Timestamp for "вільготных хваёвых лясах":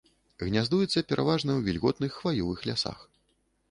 1.69-3.11